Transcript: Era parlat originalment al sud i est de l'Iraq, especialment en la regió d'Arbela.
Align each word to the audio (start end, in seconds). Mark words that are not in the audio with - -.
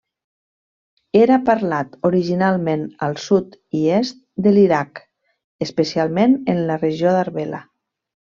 Era 1.17 1.35
parlat 1.49 1.91
originalment 2.09 2.85
al 3.09 3.13
sud 3.25 3.53
i 3.81 3.83
est 3.99 4.19
de 4.47 4.55
l'Iraq, 4.57 5.03
especialment 5.67 6.35
en 6.55 6.63
la 6.73 6.79
regió 6.87 7.13
d'Arbela. 7.19 7.61